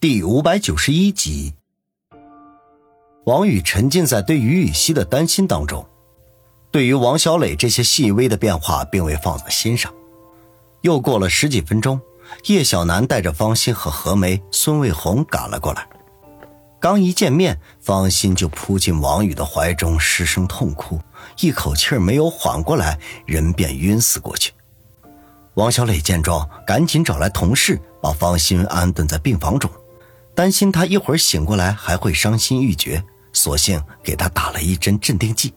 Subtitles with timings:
[0.00, 1.54] 第五百九十一集，
[3.24, 5.84] 王宇沉浸在对于雨熙的担心当中，
[6.70, 9.92] 对于王小磊这些细微的变化并未放在心上。
[10.82, 12.00] 又过了十几分钟，
[12.46, 15.88] 叶小楠带着方心和何梅、孙卫红赶了过来。
[16.78, 21.00] 刚一见面，方心就扑进王宇的怀中，失声痛哭，
[21.40, 22.96] 一口气没有缓过来，
[23.26, 24.52] 人便晕死过去。
[25.54, 29.68] 王小磊见状，赶紧找来同事，把方心安顿在病房中。
[30.38, 35.52] 担心他一会儿醒过来还会伤心欲绝，索性给他打了一针镇定剂。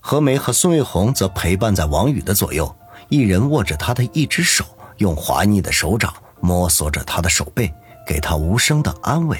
[0.00, 2.74] 何梅和孙卫红则陪伴在王宇的左右，
[3.08, 4.64] 一人握着他的一只手，
[4.96, 7.72] 用滑腻的手掌摸索着他的手背，
[8.04, 9.38] 给他无声的安慰。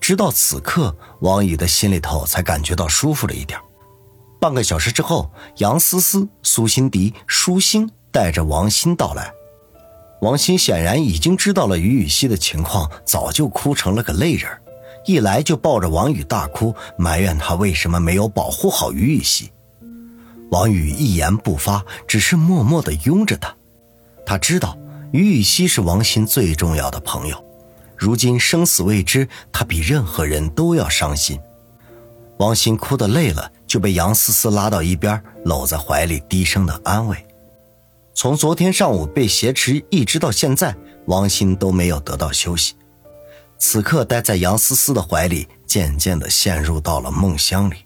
[0.00, 3.58] 直到此刻，王宇的心里头才感觉到舒服了一点。
[4.38, 9.32] 半个小时之后，杨思思、苏辛迪、舒心带着王鑫到来。
[10.20, 14.50] 王鑫显然已经知道了于雨溪的情况，早就哭成了个泪人，
[15.06, 19.50] 一来就抱着王宇大哭，埋怨他为什么没有保护好于雨溪。
[20.50, 23.54] 王宇一言不发，只是默默地拥着他。
[24.26, 24.76] 他知道
[25.12, 27.42] 于雨溪是王鑫最重要的朋友，
[27.96, 31.40] 如今生死未知，他比任何人都要伤心。
[32.36, 37.16] 王鑫哭得累了，就被杨思思拉到一边，搂在怀里，低声的安慰。
[38.20, 40.76] 从昨天上午被挟持一直到现在，
[41.06, 42.74] 王鑫都没有得到休息。
[43.58, 47.76] 此刻待在杨思思的怀里，渐渐的陷入到了梦乡里，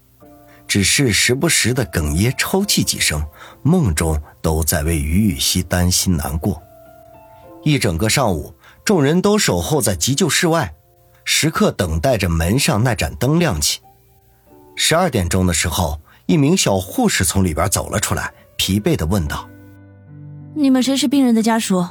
[0.66, 3.24] 只是时不时的哽咽抽泣几声，
[3.62, 6.60] 梦中都在为于雨溪担心难过。
[7.62, 8.52] 一整个上午，
[8.84, 10.74] 众人都守候在急救室外，
[11.24, 13.78] 时刻等待着门上那盏灯亮起。
[14.74, 19.48] 十二点钟的时候，一名小护士从里边走了出来，疲惫的问道。
[20.54, 21.84] 你们谁是病人的家属？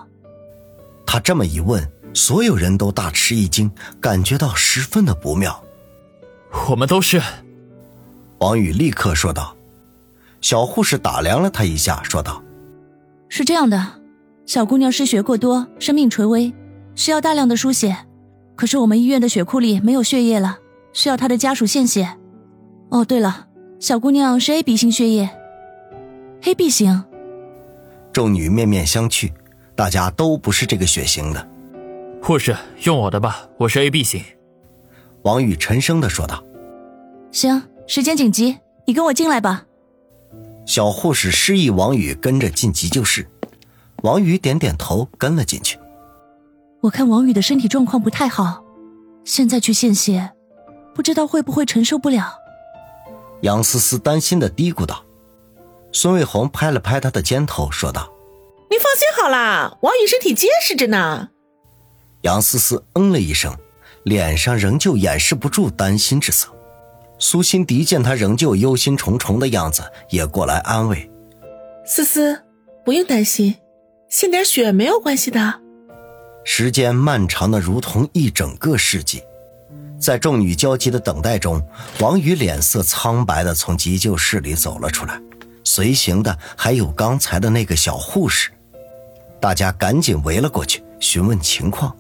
[1.06, 5.64] 他这么一问，所有人都大吃一惊，感觉到十分的不妙。
[6.70, 7.22] 我们都是。
[8.40, 9.56] 王宇立刻说道。
[10.42, 12.44] 小护士打量了他一下，说道
[13.30, 14.02] ：“是这样的，
[14.46, 16.54] 小姑娘失血过多，生命垂危，
[16.96, 17.96] 需要大量的输血。
[18.56, 20.58] 可是我们医院的血库里没有血液了，
[20.92, 22.18] 需要她的家属献血。
[22.90, 23.48] 哦，对了，
[23.80, 25.30] 小姑娘是 A B 型血液
[26.42, 27.06] ，A B 型。”
[28.14, 29.34] 众女面面相觑，
[29.76, 31.50] 大家都不是这个血型的。
[32.22, 34.24] 护士，用我的吧，我是 A B 型。
[35.24, 36.44] 王宇沉声的说道。
[37.32, 39.66] 行，时间紧急，你跟我进来吧。
[40.68, 43.28] 小护士示意王宇跟着进急救室，
[44.04, 45.80] 王宇点点头，跟了进去。
[46.82, 48.64] 我看王宇的身体状况不太好，
[49.26, 50.32] 现在去献血，
[50.94, 52.36] 不知道会不会承受不了。
[53.42, 55.04] 杨思思担心的嘀咕道。
[55.94, 58.12] 孙卫红拍了拍他的肩头，说道
[58.70, 61.30] ：“你放心好啦，王宇身体结实着呢。”
[62.22, 63.56] 杨思思嗯了一声，
[64.04, 66.50] 脸上仍旧掩饰不住担心之色。
[67.20, 71.10] 苏辛迪见他仍旧忧心忡忡的样子，也过来安慰
[71.86, 72.44] ：“思思，
[72.84, 73.56] 不用担心，
[74.10, 75.62] 献点血没有关系的。”
[76.44, 79.22] 时间漫长的如同一整个世纪，
[80.00, 81.66] 在众女焦急的等待中，
[82.00, 85.22] 王宇脸色苍白的从急救室里走了出来。
[85.64, 88.50] 随行的还有刚才的那个小护士，
[89.40, 91.96] 大家赶紧围了过去询问情况。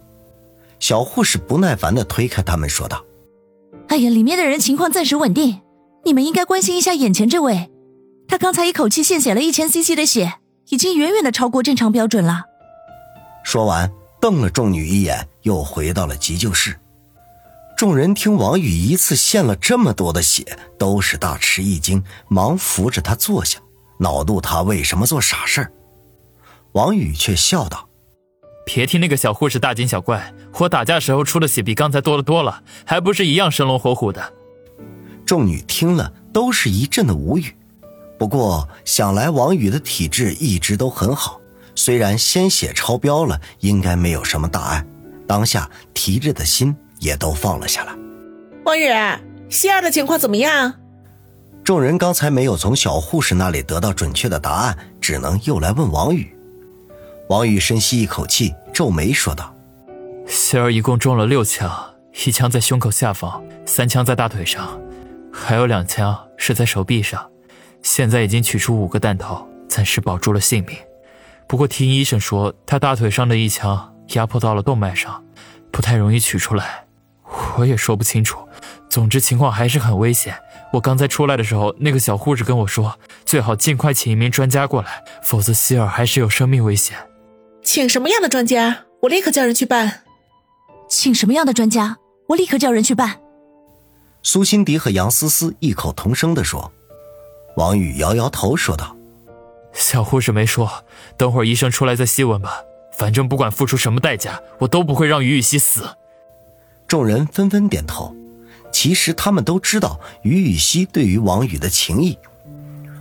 [0.80, 3.04] 小护士不耐烦地推开他们，说道
[3.88, 5.62] ：“哎呀，里面的人情况暂时稳定，
[6.04, 7.72] 你们应该关心一下眼前这位。
[8.28, 10.34] 他刚才一口气献血了一千 CC 的血，
[10.70, 12.44] 已经远远的超过正常标准了。”
[13.46, 16.78] 说完，瞪了众女一眼，又回到了急救室。
[17.84, 23.60] 众人听王宇一次献了这么多的血，都是大吃一惊，忙扶着他坐下，
[24.00, 25.70] 恼怒他为什么做傻事
[26.72, 27.90] 王宇却笑道
[28.66, 34.34] ：“别听那个小护士大惊小怪，我打架时候出的血比刚才多的多了，还不是一样生龙活虎的。”
[35.28, 37.54] 众女听了都是一阵的无语。
[38.18, 41.42] 不过想来王宇的体质一直都很好，
[41.76, 44.86] 虽然鲜血超标了，应该没有什么大碍。
[45.28, 46.74] 当下提着的心。
[47.04, 47.94] 也都放了下来。
[48.64, 48.88] 王宇，
[49.50, 50.74] 希儿的情况怎么样？
[51.64, 56.34] 众人刚才没有从小护士那里得到准确的答案，只能又来问王宇。
[57.30, 59.56] 王宇深吸一口气，皱眉说道
[60.28, 61.72] ：“希儿一共中了六枪，
[62.26, 64.80] 一枪在胸口下方，三枪在大腿上，
[65.32, 67.30] 还有两枪是在手臂上。
[67.82, 70.78] 现在已经取出五个弹头，暂时保住了性命。
[71.48, 75.24] 不过听医生说，他大腿上的一枪压迫到了动脉上，
[75.72, 76.83] 不太容易取出来。”
[77.58, 78.40] 我也说不清楚，
[78.90, 80.36] 总之情况还是很危险。
[80.72, 86.98] 我刚才出来的时候，那个小护士跟我说，最好尽快请一名专家过来，否则希尔还是有生命危险。
[87.64, 88.86] 请什么样的专家？
[89.02, 90.02] 我立刻叫人去办。
[90.90, 91.98] 请什么样的专家？
[92.30, 93.20] 我立刻叫人去办。
[94.22, 96.72] 苏辛迪和杨思思异口同声地说。
[97.56, 98.96] 王宇摇摇头说道
[99.74, 100.84] ：“小护士没说，
[101.18, 102.62] 等会儿医生出来再细问吧。
[102.98, 105.98] 反正不管付出什么代价，我都不会让于雨溪死。”
[106.88, 108.16] 众人纷纷点头。
[108.72, 112.18] 其实他们都知道于雨溪对于王宇的情谊，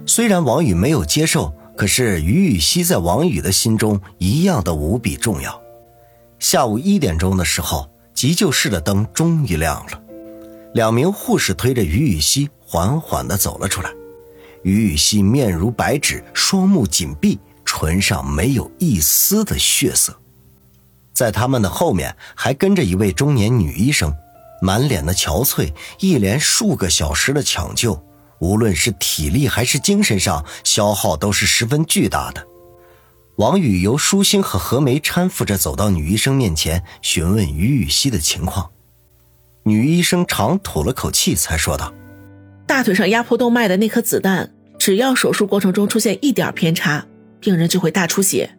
[0.06, 5.58] 虽然王宇没有接受，可是于雨溪在王宇的心中一样的无比重要。
[6.38, 10.02] 下午一点钟的时候，急救室的灯终于亮了，
[10.74, 13.90] 两名护士推着于雨溪缓缓地走了出来。
[14.62, 20.14] 于雨溪面如白纸，双目紧闭，唇上没有一丝的血色。
[21.12, 24.14] 在他们的后面还跟着一位中年女医生。
[24.60, 28.00] 满脸的憔悴，一连数个小时的抢救，
[28.38, 32.46] 无论是体力还是精神上消耗都是十分巨大的。
[33.36, 38.70] 王宇由舒心和何梅搀扶着走到女医生面前，询问于雨溪的情况。
[39.64, 41.92] 女医生长吐了口气，才说道
[42.66, 47.06] ：“大腿上压迫动脉的那颗子弹，只要手术过程中出现一点偏差，
[47.40, 48.56] 病人就会大出血。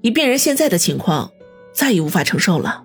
[0.00, 1.30] 以病人现在的情况，
[1.72, 2.84] 再也无法承受了。”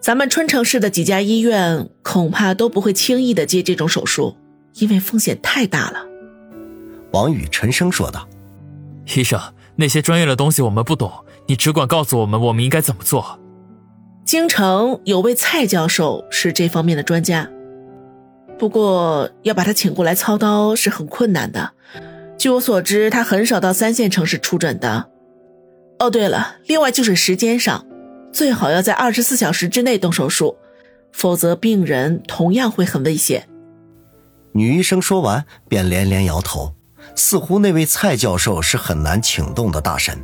[0.00, 4.36] 咱们春城市的几家医院恐怕都不会轻易的接这种手术，
[4.74, 6.06] 因为风险太大了。
[7.10, 8.28] 王宇沉声说道
[9.16, 9.40] ：“医生，
[9.76, 11.10] 那些专业的东西我们不懂，
[11.46, 13.40] 你只管告诉我们，我们应该怎么做。”
[14.24, 17.48] 京城有位蔡教授是这方面的专家，
[18.58, 21.72] 不过要把他请过来操刀是很困难的。
[22.36, 25.08] 据我所知，他很少到三线城市出诊的。
[25.98, 27.84] 哦，对了，另外就是时间上。
[28.32, 30.56] 最好要在二十四小时之内动手术，
[31.12, 33.48] 否则病人同样会很危险。
[34.52, 36.74] 女医生说完，便连连摇头，
[37.14, 40.22] 似乎那位蔡教授是很难请动的大神。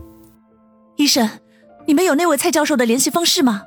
[0.97, 1.29] 医生，
[1.87, 3.63] 你们有那位蔡教授的联系方式吗？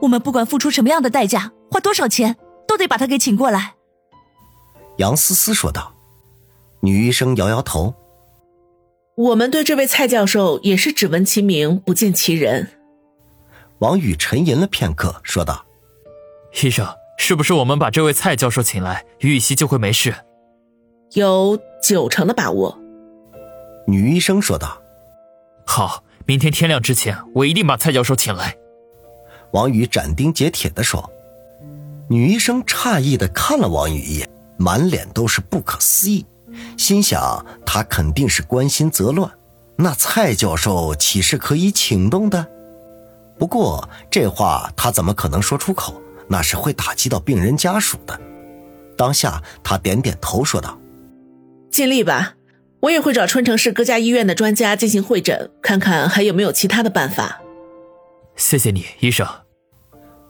[0.00, 2.36] 我们不管付出什么样的代价，花多少钱，
[2.66, 3.74] 都得把他给请过来。
[4.98, 5.92] 杨思思说道。
[6.80, 7.94] 女医生摇摇头
[9.16, 12.68] ：“我们对这位蔡教授也是只闻其名，不见其人。”
[13.78, 15.64] 王宇沉吟了片刻，说道
[16.62, 16.86] ：“医生，
[17.18, 20.14] 是不是我们把这位蔡教授请来，于雨溪就会没事？”
[21.14, 22.76] 有九成的把握。
[23.86, 24.80] 女医生说道
[25.66, 28.56] ：“好，明天天亮之前，我一定把蔡教授请来。”
[29.52, 31.08] 王宇斩钉截铁的说。
[32.10, 34.28] 女医生诧异的看了王宇一眼，
[34.58, 36.24] 满脸都是不可思议，
[36.76, 39.30] 心想他肯定是关心则乱，
[39.76, 42.46] 那蔡教授岂是可以请动的？
[43.38, 46.00] 不过这话他怎么可能说出口？
[46.26, 48.18] 那是会打击到病人家属的。
[48.96, 50.78] 当下他点点头说道
[51.70, 52.34] ：“尽力吧，
[52.80, 57.40] 我也会找春城市各家医院的专家进行会诊，看看还有没有其他的办法。”
[58.36, 59.26] 谢谢你，医生。”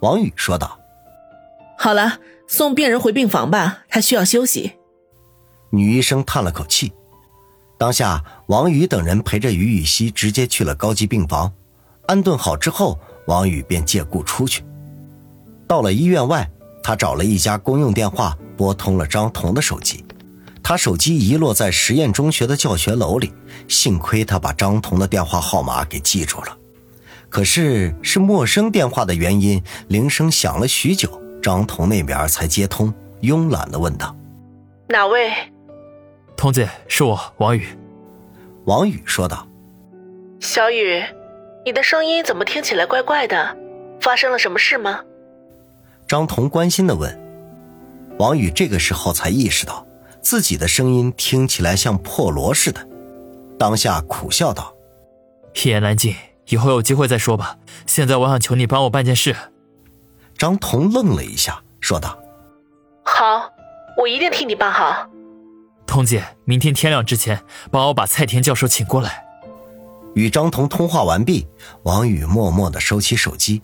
[0.00, 0.80] 王宇说道。
[1.78, 2.18] “好了，
[2.48, 4.72] 送病人回病房吧，他需要休息。”
[5.74, 6.92] 女医生叹了口气。
[7.76, 11.52] 当下，王宇等人陪着于雨溪直接去了高级病房。
[12.06, 14.62] 安顿好之后，王宇便借故出去。
[15.66, 16.48] 到了医院外，
[16.82, 20.04] 他找了一家公用电话，拨通了张彤的手机。
[20.62, 23.32] 他手机遗落在实验中学的教学楼里，
[23.68, 26.56] 幸亏他把张彤的电话号码给记住了。
[27.28, 34.14] 可是是陌生电话的原因，铃声响了许久，张彤那边才接通，慵懒地问道
[34.88, 35.32] ：“哪位
[36.36, 37.66] ？”“彤姐，是我，王宇。”
[38.66, 39.46] 王宇说道。
[40.40, 41.02] “小雨。”
[41.66, 43.56] 你的声音怎么听起来怪怪的？
[43.98, 45.00] 发生了什么事吗？
[46.06, 47.18] 张彤关心的问。
[48.18, 49.86] 王宇这个时候才意识到
[50.20, 52.86] 自己的声音听起来像破锣似的，
[53.58, 54.74] 当下苦笑道
[55.56, 56.14] ：“一言难尽，
[56.48, 57.56] 以后有机会再说吧。
[57.86, 59.34] 现在我想求你帮我办件事。”
[60.36, 62.18] 张彤愣了一下，说道
[63.04, 63.50] ：“好，
[63.96, 65.08] 我一定替你办好。”
[65.86, 69.24] 彤姐，明天天亮之前帮我把蔡田教授请过来。
[70.14, 71.46] 与张彤通话完毕，
[71.82, 73.62] 王宇默默地收起手机，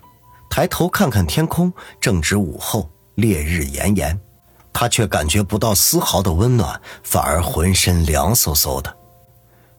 [0.49, 4.19] 抬头看看天空，正值午后，烈日炎炎，
[4.73, 8.97] 他却感觉不到丝毫的温暖，反而浑身凉飕飕的。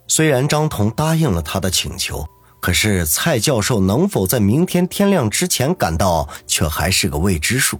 [0.07, 2.25] 虽然张彤答应了他的请求，
[2.59, 7.79] 可是蔡教授能否在明天天亮之前赶到，却还是个未知数。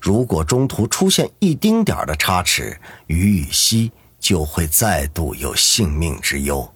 [0.00, 6.72] 如果中途出现一丁点的差池，于雨溪就会再度有性命之忧。